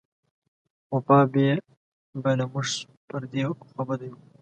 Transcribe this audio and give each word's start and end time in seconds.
وفا 0.93 1.19
به 1.31 2.29
له 2.39 2.45
موږ 2.53 2.67
پر 3.07 3.21
دې 3.31 3.41
خوابدۍ 3.73 4.09
و. 4.11 4.15